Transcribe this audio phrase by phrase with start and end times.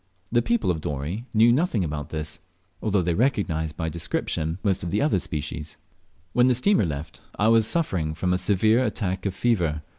[0.31, 2.39] The people of Dorey knew nothing about this,
[2.81, 5.77] although they recognised by description most of the otter species.
[6.33, 9.83] When the steamer left, I was suffering from a severe attack of fever.